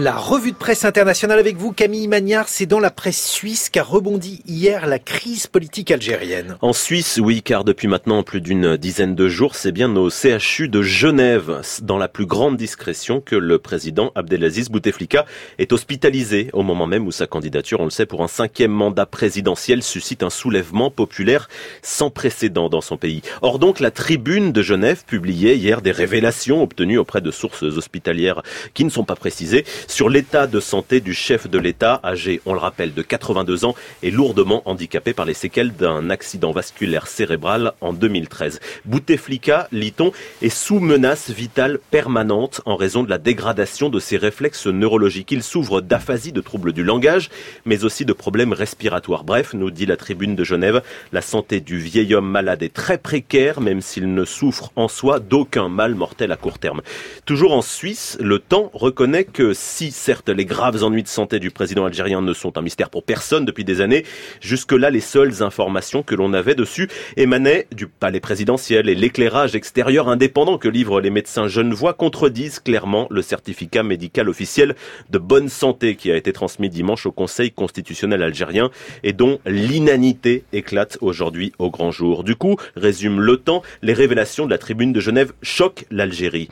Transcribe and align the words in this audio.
La 0.00 0.16
revue 0.16 0.52
de 0.52 0.56
presse 0.56 0.84
internationale 0.84 1.40
avec 1.40 1.56
vous, 1.56 1.72
Camille 1.72 2.06
Magnard, 2.06 2.48
c'est 2.48 2.66
dans 2.66 2.78
la 2.78 2.92
presse 2.92 3.26
suisse 3.28 3.68
qu'a 3.68 3.82
rebondi 3.82 4.42
hier 4.46 4.86
la 4.86 5.00
crise 5.00 5.48
politique 5.48 5.90
algérienne. 5.90 6.56
En 6.62 6.72
Suisse, 6.72 7.18
oui, 7.20 7.42
car 7.42 7.64
depuis 7.64 7.88
maintenant 7.88 8.22
plus 8.22 8.40
d'une 8.40 8.76
dizaine 8.76 9.16
de 9.16 9.26
jours, 9.26 9.56
c'est 9.56 9.72
bien 9.72 9.96
au 9.96 10.08
CHU 10.08 10.68
de 10.68 10.82
Genève, 10.82 11.62
dans 11.82 11.98
la 11.98 12.06
plus 12.06 12.26
grande 12.26 12.56
discrétion, 12.56 13.20
que 13.20 13.34
le 13.34 13.58
président 13.58 14.12
Abdelaziz 14.14 14.68
Bouteflika 14.68 15.26
est 15.58 15.72
hospitalisé 15.72 16.48
au 16.52 16.62
moment 16.62 16.86
même 16.86 17.04
où 17.04 17.10
sa 17.10 17.26
candidature, 17.26 17.80
on 17.80 17.84
le 17.84 17.90
sait, 17.90 18.06
pour 18.06 18.22
un 18.22 18.28
cinquième 18.28 18.70
mandat 18.70 19.04
présidentiel 19.04 19.82
suscite 19.82 20.22
un 20.22 20.30
soulèvement 20.30 20.92
populaire 20.92 21.48
sans 21.82 22.10
précédent 22.10 22.68
dans 22.68 22.82
son 22.82 22.98
pays. 22.98 23.22
Or 23.42 23.58
donc, 23.58 23.80
la 23.80 23.90
tribune 23.90 24.52
de 24.52 24.62
Genève 24.62 25.02
publiait 25.04 25.56
hier 25.56 25.82
des 25.82 25.90
révélations 25.90 26.62
obtenues 26.62 26.98
auprès 26.98 27.20
de 27.20 27.32
sources 27.32 27.64
hospitalières 27.64 28.44
qui 28.74 28.84
ne 28.84 28.90
sont 28.90 29.02
pas 29.02 29.16
précisées 29.16 29.64
sur 29.88 30.10
l'état 30.10 30.46
de 30.46 30.60
santé 30.60 31.00
du 31.00 31.14
chef 31.14 31.48
de 31.48 31.58
l'État, 31.58 31.98
âgé, 32.04 32.42
on 32.44 32.52
le 32.52 32.58
rappelle, 32.58 32.92
de 32.92 33.02
82 33.02 33.64
ans 33.64 33.74
et 34.02 34.10
lourdement 34.10 34.62
handicapé 34.66 35.14
par 35.14 35.24
les 35.24 35.34
séquelles 35.34 35.74
d'un 35.74 36.10
accident 36.10 36.52
vasculaire 36.52 37.06
cérébral 37.06 37.72
en 37.80 37.94
2013. 37.94 38.60
Bouteflika, 38.84 39.66
lit-on, 39.72 40.12
est 40.42 40.50
sous 40.50 40.78
menace 40.78 41.30
vitale 41.30 41.78
permanente 41.90 42.60
en 42.66 42.76
raison 42.76 43.02
de 43.02 43.08
la 43.08 43.16
dégradation 43.16 43.88
de 43.88 43.98
ses 43.98 44.18
réflexes 44.18 44.66
neurologiques. 44.66 45.32
Il 45.32 45.42
s'ouvre 45.42 45.80
d'aphasie, 45.80 46.32
de 46.32 46.42
troubles 46.42 46.74
du 46.74 46.84
langage, 46.84 47.30
mais 47.64 47.84
aussi 47.84 48.04
de 48.04 48.12
problèmes 48.12 48.52
respiratoires. 48.52 49.24
Bref, 49.24 49.54
nous 49.54 49.70
dit 49.70 49.86
la 49.86 49.96
tribune 49.96 50.36
de 50.36 50.44
Genève, 50.44 50.82
la 51.12 51.22
santé 51.22 51.60
du 51.60 51.78
vieil 51.78 52.14
homme 52.14 52.28
malade 52.28 52.62
est 52.62 52.74
très 52.74 52.98
précaire, 52.98 53.62
même 53.62 53.80
s'il 53.80 54.12
ne 54.12 54.26
souffre 54.26 54.70
en 54.76 54.88
soi 54.88 55.18
d'aucun 55.18 55.70
mal 55.70 55.94
mortel 55.94 56.30
à 56.30 56.36
court 56.36 56.58
terme. 56.58 56.82
Toujours 57.24 57.54
en 57.54 57.62
Suisse, 57.62 58.18
le 58.20 58.38
temps 58.38 58.70
reconnaît 58.74 59.24
que 59.24 59.54
si 59.78 59.92
certes 59.92 60.28
les 60.28 60.44
graves 60.44 60.82
ennuis 60.82 61.04
de 61.04 61.08
santé 61.08 61.38
du 61.38 61.52
président 61.52 61.84
algérien 61.84 62.20
ne 62.20 62.32
sont 62.32 62.58
un 62.58 62.62
mystère 62.62 62.90
pour 62.90 63.04
personne 63.04 63.44
depuis 63.44 63.62
des 63.62 63.80
années, 63.80 64.04
jusque-là 64.40 64.90
les 64.90 65.00
seules 65.00 65.40
informations 65.44 66.02
que 66.02 66.16
l'on 66.16 66.32
avait 66.32 66.56
dessus 66.56 66.88
émanaient 67.16 67.68
du 67.70 67.86
palais 67.86 68.18
présidentiel 68.18 68.88
et 68.88 68.96
l'éclairage 68.96 69.54
extérieur 69.54 70.08
indépendant 70.08 70.58
que 70.58 70.66
livrent 70.66 71.00
les 71.00 71.10
médecins 71.10 71.46
genevois 71.46 71.94
contredisent 71.94 72.58
clairement 72.58 73.06
le 73.08 73.22
certificat 73.22 73.84
médical 73.84 74.28
officiel 74.28 74.74
de 75.10 75.18
bonne 75.18 75.48
santé 75.48 75.94
qui 75.94 76.10
a 76.10 76.16
été 76.16 76.32
transmis 76.32 76.70
dimanche 76.70 77.06
au 77.06 77.12
Conseil 77.12 77.52
constitutionnel 77.52 78.24
algérien 78.24 78.72
et 79.04 79.12
dont 79.12 79.38
l'inanité 79.46 80.42
éclate 80.52 80.98
aujourd'hui 81.02 81.52
au 81.60 81.70
grand 81.70 81.92
jour. 81.92 82.24
Du 82.24 82.34
coup, 82.34 82.56
résume 82.74 83.20
le 83.20 83.36
temps, 83.36 83.62
les 83.82 83.94
révélations 83.94 84.44
de 84.44 84.50
la 84.50 84.58
tribune 84.58 84.92
de 84.92 84.98
Genève 84.98 85.32
choquent 85.40 85.84
l'Algérie. 85.92 86.48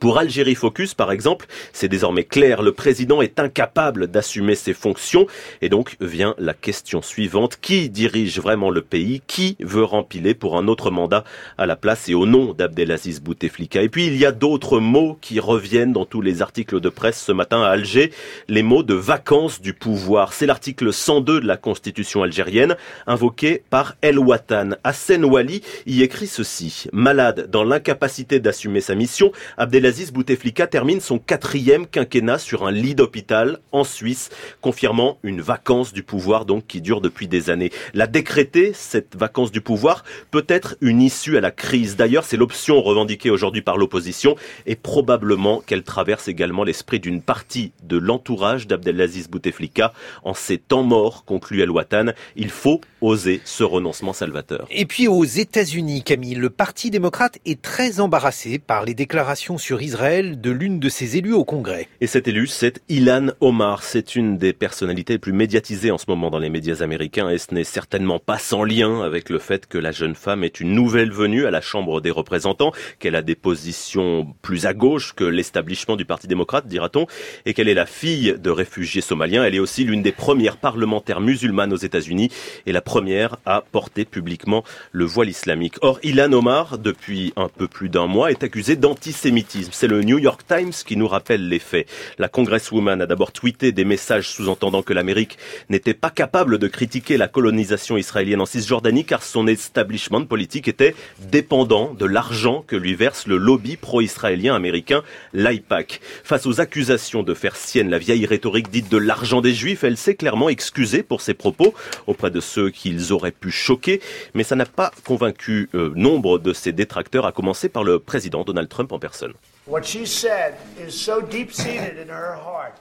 Pour 0.00 0.18
Algérie 0.18 0.54
Focus, 0.54 0.94
par 0.94 1.12
exemple, 1.12 1.46
c'est 1.72 1.88
désormais 1.88 2.24
clair, 2.24 2.62
le 2.62 2.72
président 2.72 3.22
est 3.22 3.40
incapable 3.40 4.08
d'assumer 4.08 4.54
ses 4.54 4.74
fonctions 4.74 5.26
et 5.62 5.68
donc 5.68 5.96
vient 6.00 6.34
la 6.38 6.54
question 6.54 7.02
suivante, 7.02 7.58
qui 7.60 7.88
dirige 7.88 8.38
vraiment 8.38 8.70
le 8.70 8.82
pays? 8.82 9.22
Qui 9.26 9.56
veut 9.60 9.84
rempiler 9.84 10.34
pour 10.34 10.58
un 10.58 10.68
autre 10.68 10.90
mandat 10.90 11.24
à 11.58 11.66
la 11.66 11.76
place 11.76 12.08
et 12.08 12.14
au 12.14 12.26
nom 12.26 12.52
d'Abdelaziz 12.52 13.20
Bouteflika? 13.20 13.82
Et 13.82 13.88
puis 13.88 14.06
il 14.06 14.16
y 14.16 14.26
a 14.26 14.32
d'autres 14.32 14.80
mots 14.80 15.16
qui 15.20 15.40
reviennent 15.40 15.92
dans 15.92 16.04
tous 16.04 16.20
les 16.20 16.42
articles 16.42 16.80
de 16.80 16.88
presse 16.88 17.22
ce 17.22 17.32
matin 17.32 17.62
à 17.62 17.68
Alger, 17.68 18.12
les 18.48 18.62
mots 18.62 18.82
de 18.82 18.94
vacances 18.94 19.60
du 19.60 19.74
pouvoir. 19.74 20.32
C'est 20.32 20.46
l'article 20.46 20.92
102 20.92 21.40
de 21.40 21.46
la 21.46 21.56
constitution 21.56 22.22
algérienne, 22.22 22.76
invoqué 23.06 23.62
par 23.70 23.96
El 24.02 24.18
Watan. 24.18 24.76
Hassan 24.84 25.24
Wali 25.24 25.62
y 25.86 26.02
écrit 26.02 26.26
ceci. 26.26 26.88
Malade 26.92 27.48
dans 27.50 27.64
l'incapacité 27.64 28.40
d'assumer 28.40 28.80
sa 28.80 28.94
mission, 28.94 29.32
Abdelaziz 29.56 29.83
Abdelaziz 29.84 30.12
Bouteflika 30.12 30.66
termine 30.66 31.02
son 31.02 31.18
quatrième 31.18 31.86
quinquennat 31.86 32.38
sur 32.38 32.66
un 32.66 32.72
lit 32.72 32.94
d'hôpital 32.94 33.58
en 33.70 33.84
Suisse, 33.84 34.30
confirmant 34.62 35.18
une 35.22 35.42
vacance 35.42 35.92
du 35.92 36.02
pouvoir 36.02 36.46
donc 36.46 36.66
qui 36.66 36.80
dure 36.80 37.02
depuis 37.02 37.28
des 37.28 37.50
années. 37.50 37.70
La 37.92 38.06
décréter, 38.06 38.72
cette 38.72 39.14
vacance 39.14 39.52
du 39.52 39.60
pouvoir, 39.60 40.02
peut 40.30 40.46
être 40.48 40.76
une 40.80 41.02
issue 41.02 41.36
à 41.36 41.42
la 41.42 41.50
crise. 41.50 41.96
D'ailleurs, 41.96 42.24
c'est 42.24 42.38
l'option 42.38 42.80
revendiquée 42.80 43.28
aujourd'hui 43.28 43.60
par 43.60 43.76
l'opposition 43.76 44.36
et 44.64 44.74
probablement 44.74 45.60
qu'elle 45.60 45.82
traverse 45.82 46.28
également 46.28 46.64
l'esprit 46.64 46.98
d'une 46.98 47.20
partie 47.20 47.72
de 47.82 47.98
l'entourage 47.98 48.66
d'Abdelaziz 48.66 49.28
Bouteflika. 49.28 49.92
En 50.22 50.32
ces 50.32 50.56
temps 50.56 50.82
morts, 50.82 51.26
conclut 51.26 51.60
El 51.60 51.70
Watan, 51.70 52.14
il 52.36 52.48
faut 52.48 52.80
oser 53.02 53.42
ce 53.44 53.64
renoncement 53.64 54.14
salvateur. 54.14 54.66
Et 54.70 54.86
puis 54.86 55.08
aux 55.08 55.24
États-Unis, 55.24 56.04
Camille, 56.04 56.36
le 56.36 56.48
Parti 56.48 56.90
démocrate 56.90 57.38
est 57.44 57.60
très 57.60 58.00
embarrassé 58.00 58.58
par 58.58 58.86
les 58.86 58.94
déclarations 58.94 59.58
sur 59.58 59.73
Israël 59.82 60.40
de 60.40 60.50
l'une 60.50 60.80
de 60.80 60.88
ses 60.88 61.16
élus 61.16 61.32
au 61.32 61.44
Congrès. 61.44 61.88
Et 62.00 62.06
cet 62.06 62.28
élu, 62.28 62.46
c'est 62.46 62.82
Ilan 62.88 63.28
Omar. 63.40 63.82
C'est 63.82 64.16
une 64.16 64.36
des 64.36 64.52
personnalités 64.52 65.14
les 65.14 65.18
plus 65.18 65.32
médiatisées 65.32 65.90
en 65.90 65.98
ce 65.98 66.06
moment 66.08 66.30
dans 66.30 66.38
les 66.38 66.50
médias 66.50 66.82
américains 66.82 67.30
et 67.30 67.38
ce 67.38 67.54
n'est 67.54 67.64
certainement 67.64 68.18
pas 68.18 68.38
sans 68.38 68.64
lien 68.64 69.02
avec 69.02 69.30
le 69.30 69.38
fait 69.38 69.66
que 69.66 69.78
la 69.78 69.92
jeune 69.92 70.14
femme 70.14 70.44
est 70.44 70.60
une 70.60 70.72
nouvelle 70.72 71.12
venue 71.12 71.46
à 71.46 71.50
la 71.50 71.60
Chambre 71.60 72.00
des 72.00 72.10
représentants, 72.10 72.72
qu'elle 72.98 73.14
a 73.14 73.22
des 73.22 73.34
positions 73.34 74.34
plus 74.42 74.66
à 74.66 74.74
gauche 74.74 75.14
que 75.14 75.24
l'établissement 75.24 75.96
du 75.96 76.04
Parti 76.04 76.26
démocrate, 76.26 76.66
dira-t-on, 76.66 77.06
et 77.46 77.54
qu'elle 77.54 77.68
est 77.68 77.74
la 77.74 77.86
fille 77.86 78.34
de 78.38 78.50
réfugiés 78.50 79.00
somaliens. 79.00 79.44
Elle 79.44 79.54
est 79.54 79.60
aussi 79.60 79.84
l'une 79.84 80.02
des 80.02 80.12
premières 80.12 80.56
parlementaires 80.56 81.20
musulmanes 81.20 81.72
aux 81.72 81.76
États-Unis 81.76 82.30
et 82.66 82.72
la 82.72 82.80
première 82.80 83.36
à 83.46 83.62
porter 83.62 84.04
publiquement 84.04 84.64
le 84.92 85.04
voile 85.04 85.28
islamique. 85.28 85.76
Or, 85.80 85.98
Ilan 86.02 86.32
Omar, 86.32 86.78
depuis 86.78 87.32
un 87.36 87.48
peu 87.48 87.68
plus 87.68 87.88
d'un 87.88 88.06
mois, 88.06 88.30
est 88.30 88.42
accusé 88.42 88.76
d'antisémitisme 88.76 89.53
c'est 89.70 89.86
le 89.86 90.02
New 90.02 90.18
York 90.18 90.42
Times 90.46 90.72
qui 90.86 90.96
nous 90.96 91.08
rappelle 91.08 91.48
les 91.48 91.58
faits. 91.58 91.88
La 92.18 92.28
Congresswoman 92.28 93.00
a 93.00 93.06
d'abord 93.06 93.32
tweeté 93.32 93.72
des 93.72 93.84
messages 93.84 94.28
sous-entendant 94.28 94.82
que 94.82 94.92
l'Amérique 94.92 95.38
n'était 95.68 95.94
pas 95.94 96.10
capable 96.10 96.58
de 96.58 96.68
critiquer 96.68 97.16
la 97.16 97.28
colonisation 97.28 97.96
israélienne 97.96 98.40
en 98.40 98.46
Cisjordanie 98.46 99.04
car 99.04 99.22
son 99.22 99.46
establishment 99.46 100.26
politique 100.26 100.68
était 100.68 100.94
dépendant 101.30 101.94
de 101.94 102.06
l'argent 102.06 102.64
que 102.66 102.76
lui 102.76 102.94
verse 102.94 103.26
le 103.26 103.36
lobby 103.36 103.76
pro-israélien 103.76 104.54
américain, 104.54 105.02
l'AIPAC. 105.32 106.00
Face 106.24 106.46
aux 106.46 106.60
accusations 106.60 107.22
de 107.22 107.34
faire 107.34 107.56
sienne 107.56 107.90
la 107.90 107.98
vieille 107.98 108.26
rhétorique 108.26 108.70
dite 108.70 108.90
de 108.90 108.98
l'argent 108.98 109.40
des 109.40 109.54
Juifs, 109.54 109.84
elle 109.84 109.96
s'est 109.96 110.14
clairement 110.14 110.48
excusée 110.48 111.02
pour 111.02 111.20
ses 111.20 111.34
propos 111.34 111.74
auprès 112.06 112.30
de 112.30 112.40
ceux 112.40 112.70
qu'ils 112.70 113.12
auraient 113.12 113.30
pu 113.30 113.50
choquer, 113.50 114.00
mais 114.34 114.44
ça 114.44 114.56
n'a 114.56 114.66
pas 114.66 114.90
convaincu 115.04 115.68
euh, 115.74 115.92
nombre 115.94 116.38
de 116.38 116.52
ses 116.52 116.72
détracteurs, 116.72 117.26
à 117.26 117.32
commencer 117.32 117.68
par 117.68 117.84
le 117.84 117.98
président 117.98 118.44
Donald 118.44 118.68
Trump 118.68 118.92
en 118.92 118.98
personne. 118.98 119.34
What 119.66 119.86
she 119.86 120.04
said 120.04 120.58
is 120.78 120.98
so 120.98 121.20
deep 121.22 121.52
seated 121.52 121.96
in 121.96 122.08
her 122.08 122.34
heart 122.34 122.76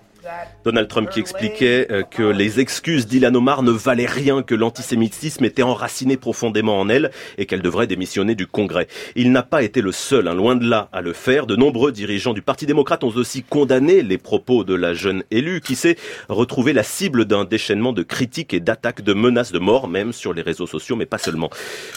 Donald 0.64 0.88
Trump 0.88 1.10
qui 1.10 1.20
expliquait 1.20 1.88
euh, 1.92 2.04
que 2.04 2.24
les 2.24 2.60
excuses 2.60 3.08
d'Ilan 3.08 3.36
Omar 3.36 3.64
ne 3.64 3.72
valaient 3.72 4.06
rien, 4.06 4.42
que 4.42 4.56
l'antisémitisme 4.56 5.44
était 5.44 5.64
enraciné 5.64 6.18
profondément 6.18 6.80
en 6.80 6.90
elle 6.90 7.12
et 7.38 7.46
qu'elle 7.46 7.62
devrait 7.62 7.88
démissionner 7.88 8.36
du 8.36 8.48
Congrès. 8.48 8.88
Il 9.16 9.32
n'a 9.32 9.44
pas 9.44 9.64
été 9.64 9.82
le 9.82 9.92
seul, 9.92 10.28
hein, 10.28 10.34
loin 10.34 10.56
de 10.56 10.68
là, 10.68 10.90
à 10.94 11.02
le 11.02 11.14
faire. 11.14 11.46
De 11.46 11.56
nombreux 11.56 11.92
dirigeants 11.92 12.34
du 12.34 12.42
Parti 12.42 12.66
démocrate 12.66 13.04
ont 13.04 13.10
aussi 13.16 13.44
condamné 13.44 14.02
les 14.02 14.18
propos 14.18 14.64
de 14.64 14.74
la 14.74 14.94
jeune 14.94 15.24
élue 15.32 15.62
qui 15.62 15.76
s'est 15.76 15.98
retrouvée 16.30 16.74
la 16.74 16.84
cible 16.84 17.26
d'un 17.26 17.44
déchaînement 17.44 17.94
de 17.94 18.04
critiques 18.04 18.54
et 18.54 18.60
d'attaques, 18.60 19.02
de 19.02 19.14
menaces 19.14 19.52
de 19.52 19.60
mort, 19.60 19.88
même 19.88 20.14
sur 20.14 20.34
les 20.34 20.42
réseaux 20.42 20.68
sociaux, 20.68 20.96
mais 20.96 21.06
pas 21.06 21.18
seulement. 21.18 21.50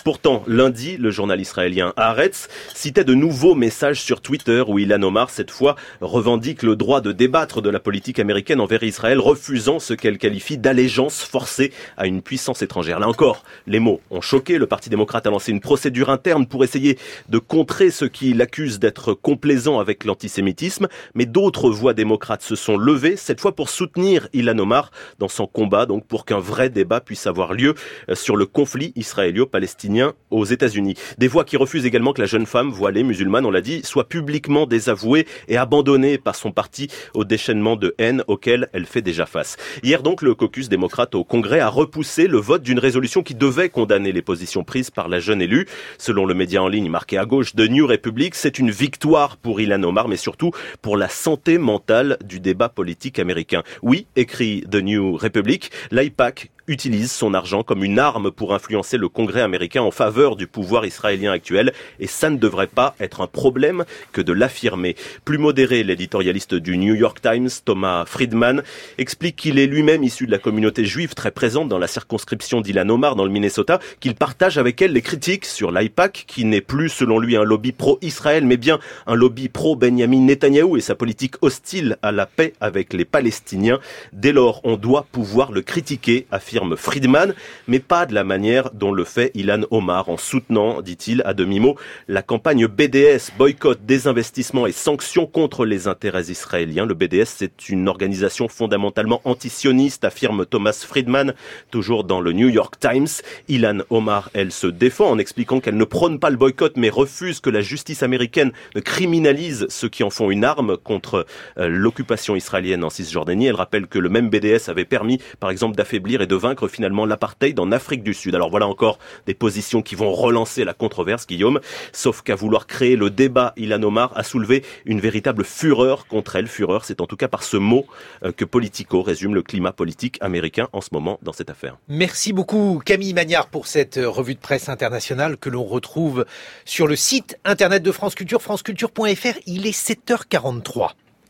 Pourtant, 0.05 0.43
lundi, 0.47 0.97
le 0.97 1.11
journal 1.11 1.41
israélien 1.41 1.93
Haaretz 1.97 2.49
citait 2.75 3.05
de 3.05 3.15
nouveaux 3.15 3.55
messages 3.55 4.01
sur 4.01 4.21
Twitter 4.21 4.65
où 4.67 4.79
Ilan 4.79 5.03
Omar, 5.03 5.31
cette 5.31 5.51
fois, 5.51 5.77
revendique 6.01 6.63
le 6.63 6.77
droit 6.77 7.01
de 7.01 7.13
débattre 7.13 7.63
de 7.63 7.71
la 7.71 7.81
politique 7.81 8.16
américaine 8.19 8.61
envers 8.61 8.83
Israël, 8.83 9.19
refusant 9.19 9.79
ce 9.79 9.95
qu'elle 9.95 10.19
qualifie 10.19 10.59
d'allégeance 10.59 11.23
forcée 11.23 11.73
à 11.97 12.07
une 12.07 12.23
puissance 12.23 12.63
étrangère. 12.63 12.99
Là 12.99 13.09
encore, 13.09 13.45
les 13.67 13.79
mots 13.79 14.01
ont 14.11 14.21
choqué. 14.21 14.59
Le 14.59 14.67
Parti 14.67 14.91
démocrate 14.91 15.27
a 15.27 15.31
lancé 15.31 15.53
une 15.53 15.61
procédure 15.61 16.11
interne 16.11 16.47
pour 16.47 16.65
essayer 16.65 16.99
de 17.29 17.39
contrer 17.39 17.91
ce 17.91 18.05
qui 18.05 18.33
l'accuse 18.33 18.79
d'être 18.79 19.15
complaisant 19.15 19.79
avec 19.79 20.05
l'antisémitisme, 20.05 20.89
mais 21.15 21.27
d'autres 21.27 21.71
voix 21.71 21.95
démocrates 21.95 22.43
se 22.43 22.57
sont 22.57 22.77
levées, 22.77 23.17
cette 23.17 23.41
fois 23.41 23.55
pour 23.55 23.69
soutenir 23.69 24.29
Ilan 24.33 24.59
Omar 24.59 24.91
dans 25.19 25.29
son 25.29 25.47
combat, 25.47 25.87
donc 25.87 26.07
pour 26.07 26.25
qu'un 26.25 26.39
vrai 26.39 26.71
débat 26.71 27.01
puisse 27.01 27.27
avoir 27.27 27.55
lieu 27.55 27.75
euh, 28.09 28.15
sur 28.15 28.37
le 28.37 28.47
conflit 28.47 28.93
israélo-palestinien 28.97 30.15
aux 30.31 30.45
États-Unis. 30.45 30.95
Des 31.19 31.29
voix 31.29 31.45
qui 31.45 31.57
refusent 31.57 31.87
également 31.87 32.13
que 32.13 32.21
la 32.21 32.27
jeune 32.27 32.47
femme 32.47 32.71
voilée 32.71 33.03
musulmane, 33.03 33.47
on 33.47 33.51
l'a 33.51 33.61
dit, 33.61 33.81
soit 33.85 34.09
publiquement 34.09 34.67
désavouée 34.67 35.27
et 35.49 35.57
abandonnée 35.57 36.19
par 36.19 36.35
son 36.35 36.53
parti 36.53 36.89
au 37.15 37.25
déchaînement 37.25 37.77
de 37.77 37.95
haine 37.99 38.06
auquel 38.27 38.69
elle 38.73 38.87
fait 38.87 39.03
déjà 39.03 39.27
face. 39.27 39.57
Hier 39.83 40.03
donc, 40.03 40.23
le 40.23 40.35
caucus 40.35 40.69
démocrate 40.69 41.15
au 41.15 41.25
Congrès 41.25 41.61
a 41.61 41.69
repoussé 41.69 42.27
le 42.27 42.39
vote 42.39 42.63
d'une 42.63 42.79
résolution 42.79 43.23
qui 43.23 43.35
devait 43.35 43.69
condamner 43.69 44.13
les 44.13 44.23
positions 44.23 44.65
prises 44.65 44.91
par 44.91 45.09
la 45.09 45.21
jeune 45.21 45.43
élue. 45.43 45.67
Selon 45.99 46.27
le 46.27 46.35
média 46.35 46.63
en 46.63 46.69
ligne 46.69 46.89
marqué 46.89 47.19
à 47.19 47.25
gauche 47.25 47.55
de 47.55 47.67
New 47.67 47.87
Republic, 47.87 48.35
c'est 48.35 48.59
une 48.59 48.71
victoire 48.71 49.37
pour 49.37 49.61
Ilan 49.61 49.83
Omar, 49.83 50.09
mais 50.09 50.17
surtout 50.17 50.53
pour 50.83 50.97
la 50.97 51.09
santé 51.09 51.59
mentale 51.59 52.19
du 52.25 52.41
débat 52.41 52.69
politique 52.69 53.19
américain. 53.19 53.63
Oui, 53.83 54.07
écrit 54.17 54.65
The 54.71 54.77
New 54.77 55.17
Republic, 55.17 55.71
l'IPAC 55.91 56.51
utilise 56.69 57.13
son 57.13 57.35
argent 57.35 57.63
comme 57.63 57.85
une 57.85 57.99
arme 57.99 58.31
pour 58.31 58.55
influencer 58.55 58.97
le 58.97 59.09
Congrès 59.09 59.41
américain 59.41 59.83
en 59.83 59.91
faveur 59.91 60.37
du 60.37 60.47
pouvoir 60.47 60.85
israélien 60.85 61.33
actuel 61.33 61.73
et 62.01 62.07
ça 62.07 62.31
ne 62.31 62.37
devrait 62.37 62.67
pas 62.67 62.95
être 63.01 63.21
un 63.21 63.27
problème 63.27 63.85
que 64.13 64.21
de 64.21 64.33
l'affirmer. 64.33 64.97
Plus 65.25 65.39
modéré, 65.39 65.85
l'éditorialiste 65.85 66.55
du 66.55 66.77
New 66.77 66.95
York 66.95 67.21
Times, 67.23 67.49
Thomas 67.65 68.05
Friedman, 68.05 68.63
explique 68.99 69.37
qu'il 69.37 69.59
est 69.59 69.67
lui-même 69.67 70.03
issu 70.03 70.27
de 70.27 70.33
la 70.33 70.39
communauté 70.39 70.85
juive 70.85 71.15
très 71.15 71.31
présente 71.31 71.69
dans 71.69 71.79
la 71.79 71.87
circonscription 71.87 72.61
d'Ilan 72.61 72.89
Omar 72.89 73.15
dans 73.15 73.25
le 73.25 73.31
Minnesota, 73.31 73.79
qu'il 74.01 74.15
partage 74.15 74.59
avec 74.59 74.83
elle 74.83 74.93
les 74.93 75.03
critiques 75.03 75.45
sur 75.45 75.71
l'IPAC 75.71 76.25
qui 76.27 76.45
n'est 76.45 76.61
plus 76.61 76.89
selon 76.89 77.19
lui 77.19 77.37
un 77.37 77.45
lobby 77.45 77.73
pro-Israël 77.73 78.45
mais 78.45 78.57
bien 78.57 78.79
un 79.07 79.15
lobby 79.15 79.49
pro-Benjamin 79.49 80.23
Netanyahou 80.23 80.77
et 80.77 80.81
sa 80.81 80.95
politique 80.95 81.37
hostile 81.43 81.97
à 82.03 82.13
la 82.13 82.27
paix 82.27 82.55
avec 82.61 82.93
les 82.93 83.05
Palestiniens. 83.05 83.79
Dès 84.13 84.33
lors, 84.33 84.61
on 84.65 84.77
doit 84.77 85.07
pouvoir 85.11 85.53
le 85.53 85.63
critiquer, 85.63 86.27
affirme 86.31 86.56
Friedman, 86.77 87.35
mais 87.69 87.81
pas 87.81 88.07
de 88.07 88.15
la 88.15 88.25
manière 88.25 88.71
dont 88.73 88.93
le 88.93 89.05
fait 89.05 89.31
Ilan 89.35 89.63
Omar 89.71 90.09
en 90.09 90.17
soutenant, 90.17 90.81
dit-il 90.81 91.23
à 91.25 91.35
demi-mot, 91.35 91.77
la 92.09 92.23
campagne 92.23 92.67
BDS, 92.67 93.33
boycott, 93.37 93.81
désinvestissement 93.85 94.67
et 94.67 94.73
sanctions 94.73 95.27
contre 95.27 95.65
les 95.67 95.89
intérêts 95.89 96.31
israéliens. 96.31 96.87
Le 96.87 96.95
BDS, 96.95 97.27
c'est 97.27 97.69
une 97.69 97.89
organisation 97.89 98.49
fondamentalement 98.49 99.21
antisioniste, 99.25 100.05
affirme 100.05 100.47
Thomas 100.47 100.85
Friedman, 100.87 101.35
toujours 101.71 102.05
dans 102.05 102.21
le 102.21 102.33
New 102.33 102.49
York 102.49 102.77
Times. 102.81 103.09
Ilan 103.49 103.79
Omar, 103.91 104.31
elle 104.35 104.53
se 104.53 104.67
défend 104.67 105.11
en 105.11 105.19
expliquant 105.19 105.61
qu'elle 105.61 105.77
ne 105.77 105.85
prône 105.85 106.19
pas 106.19 106.31
le 106.31 106.37
boycott, 106.37 106.77
mais 106.77 106.91
refuse 106.91 107.41
que 107.41 107.51
la 107.51 107.61
justice 107.61 108.03
américaine 108.03 108.53
ne 108.75 108.81
criminalise 108.81 109.67
ceux 109.69 109.89
qui 109.89 110.03
en 110.03 110.11
font 110.11 110.31
une 110.31 110.45
arme 110.45 110.77
contre 110.77 111.27
euh, 111.59 111.69
l'occupation 111.69 112.37
israélienne 112.37 112.85
en 112.85 112.91
Cisjordanie. 112.91 113.47
Elle 113.47 113.55
rappelle 113.55 113.87
que 113.87 113.99
le 113.99 114.09
même 114.09 114.31
BDS 114.31 114.69
avait 114.69 114.85
permis, 114.85 115.21
par 115.41 115.51
exemple, 115.51 115.77
d'affaiblir 115.77 116.23
et 116.23 116.27
de 116.27 116.35
finalement 116.69 117.07
l'apartheid 117.07 117.59
en 117.59 117.73
Afrique 117.73 118.03
du 118.03 118.15
Sud. 118.15 118.35
Alors 118.35 118.51
voilà 118.51 118.67
encore 118.67 118.99
des 119.27 119.35
positions 119.35 119.83
qui 119.83 119.95
vont 119.95 120.13
relancer 120.13 120.65
la 120.65 120.75
controverse, 120.75 121.27
Guillaume. 121.27 121.61
Sauf 121.93 122.23
qu'à 122.23 122.35
vouloir 122.35 122.67
créer 122.67 122.97
le 122.97 123.11
débat, 123.11 123.53
Ilan 123.57 123.83
Omar 123.83 124.13
a 124.15 124.23
soulevé 124.23 124.65
une 124.85 125.01
véritable 125.01 125.45
fureur 125.45 126.07
contre 126.07 126.37
elle. 126.37 126.47
Fureur, 126.47 126.85
c'est 126.85 127.01
en 127.01 127.07
tout 127.07 127.17
cas 127.17 127.29
par 127.29 127.43
ce 127.43 127.57
mot 127.57 127.87
euh, 128.25 128.33
que 128.33 128.45
Politico 128.45 129.03
résume 129.03 129.35
le 129.35 129.43
climat 129.43 129.73
politique 129.73 130.19
américain 130.21 130.69
en 130.73 130.81
ce 130.81 130.91
moment 130.93 131.19
dans 131.23 131.33
cette 131.33 131.51
affaire. 131.51 131.77
Merci 131.89 132.33
beaucoup 132.33 132.81
Camille 132.85 133.15
Magnard 133.15 133.49
pour 133.49 133.67
cette 133.67 133.99
euh, 133.99 134.09
revue 134.09 134.35
de 134.35 134.41
presse 134.41 134.69
internationale 134.69 135.37
que 135.37 135.51
l'on 135.51 135.65
retrouve 135.65 136.25
sur 136.65 136.87
le 136.87 136.97
site 136.97 137.39
internet 137.45 137.83
de 137.83 137.93
France 137.93 138.15
Culture, 138.15 138.43
franceculture.fr. 138.43 139.39
Il 139.47 139.67
est 139.67 139.77
7h43. 139.77 140.91